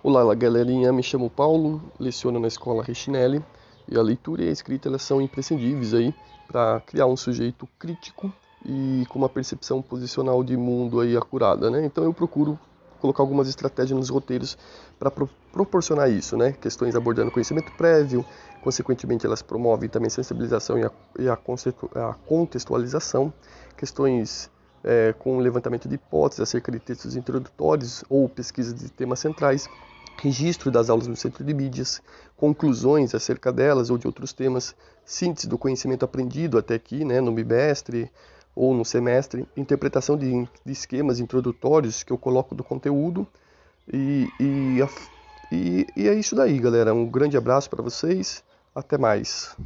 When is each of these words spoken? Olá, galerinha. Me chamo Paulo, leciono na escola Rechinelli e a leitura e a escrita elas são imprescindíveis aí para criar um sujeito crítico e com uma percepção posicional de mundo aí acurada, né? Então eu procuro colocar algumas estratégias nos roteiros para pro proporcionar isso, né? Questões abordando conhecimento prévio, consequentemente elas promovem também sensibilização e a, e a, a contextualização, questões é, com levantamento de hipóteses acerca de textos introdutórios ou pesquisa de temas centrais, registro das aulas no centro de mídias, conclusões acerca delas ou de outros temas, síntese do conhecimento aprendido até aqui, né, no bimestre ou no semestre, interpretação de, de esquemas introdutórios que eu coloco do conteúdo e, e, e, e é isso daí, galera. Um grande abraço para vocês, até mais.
Olá, 0.00 0.32
galerinha. 0.32 0.92
Me 0.92 1.02
chamo 1.02 1.28
Paulo, 1.28 1.82
leciono 1.98 2.38
na 2.38 2.46
escola 2.46 2.84
Rechinelli 2.84 3.44
e 3.88 3.98
a 3.98 4.00
leitura 4.00 4.44
e 4.44 4.48
a 4.48 4.52
escrita 4.52 4.88
elas 4.88 5.02
são 5.02 5.20
imprescindíveis 5.20 5.92
aí 5.92 6.14
para 6.46 6.80
criar 6.86 7.06
um 7.06 7.16
sujeito 7.16 7.68
crítico 7.80 8.32
e 8.64 9.04
com 9.08 9.18
uma 9.18 9.28
percepção 9.28 9.82
posicional 9.82 10.44
de 10.44 10.56
mundo 10.56 11.00
aí 11.00 11.16
acurada, 11.16 11.68
né? 11.68 11.84
Então 11.84 12.04
eu 12.04 12.14
procuro 12.14 12.56
colocar 13.00 13.24
algumas 13.24 13.48
estratégias 13.48 13.98
nos 13.98 14.08
roteiros 14.08 14.56
para 15.00 15.10
pro 15.10 15.28
proporcionar 15.52 16.08
isso, 16.08 16.36
né? 16.36 16.52
Questões 16.52 16.94
abordando 16.94 17.32
conhecimento 17.32 17.72
prévio, 17.72 18.24
consequentemente 18.62 19.26
elas 19.26 19.42
promovem 19.42 19.88
também 19.88 20.10
sensibilização 20.10 20.78
e 20.78 20.84
a, 20.84 20.92
e 21.18 21.28
a, 21.28 21.32
a 21.34 22.14
contextualização, 22.24 23.32
questões 23.76 24.48
é, 24.84 25.14
com 25.18 25.38
levantamento 25.38 25.88
de 25.88 25.96
hipóteses 25.96 26.40
acerca 26.40 26.70
de 26.70 26.78
textos 26.78 27.16
introdutórios 27.16 28.04
ou 28.08 28.28
pesquisa 28.28 28.74
de 28.74 28.88
temas 28.90 29.20
centrais, 29.20 29.68
registro 30.20 30.70
das 30.70 30.90
aulas 30.90 31.06
no 31.06 31.16
centro 31.16 31.44
de 31.44 31.54
mídias, 31.54 32.02
conclusões 32.36 33.14
acerca 33.14 33.52
delas 33.52 33.90
ou 33.90 33.98
de 33.98 34.06
outros 34.06 34.32
temas, 34.32 34.74
síntese 35.04 35.48
do 35.48 35.56
conhecimento 35.56 36.04
aprendido 36.04 36.58
até 36.58 36.74
aqui, 36.74 37.04
né, 37.04 37.20
no 37.20 37.32
bimestre 37.32 38.10
ou 38.54 38.74
no 38.74 38.84
semestre, 38.84 39.46
interpretação 39.56 40.16
de, 40.16 40.48
de 40.64 40.72
esquemas 40.72 41.20
introdutórios 41.20 42.02
que 42.02 42.12
eu 42.12 42.18
coloco 42.18 42.54
do 42.54 42.64
conteúdo 42.64 43.26
e, 43.92 44.28
e, 44.40 44.78
e, 45.52 45.86
e 45.96 46.08
é 46.08 46.14
isso 46.14 46.34
daí, 46.34 46.58
galera. 46.58 46.92
Um 46.92 47.06
grande 47.06 47.36
abraço 47.36 47.70
para 47.70 47.82
vocês, 47.82 48.42
até 48.74 48.98
mais. 48.98 49.56